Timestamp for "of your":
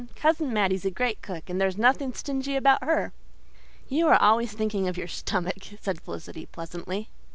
4.87-5.05